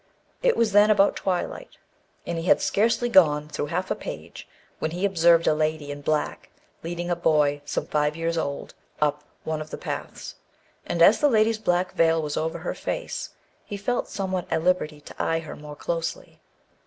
[0.41, 1.77] It was then about twilight,
[2.25, 6.01] and he had scarcely gone through half a page, when he observed a lady in
[6.01, 6.49] black,
[6.81, 10.33] leading a boy, some five years old, up one of the paths;
[10.87, 13.29] and as the lady's black veil was over her face,
[13.63, 16.39] he felt somewhat at liberty to eye her more closely.